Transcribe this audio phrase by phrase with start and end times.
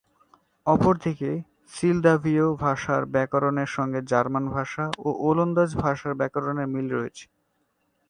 [0.67, 1.31] অপরদিকে
[1.73, 7.25] সিলদাভীয় ভাষার ব্যাকরণের সঙ্গে জার্মান ভাষা ও ওলন্দাজ ভাষার ব্যাকরণের মিল রয়েছে।